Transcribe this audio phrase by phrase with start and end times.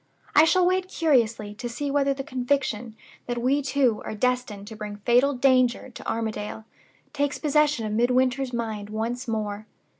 [0.35, 2.95] I shall wait curiously to see whether the conviction
[3.27, 6.65] that we two are destined to bring fatal danger to Armadale
[7.13, 9.67] takes possession of Midwinter's mind once more.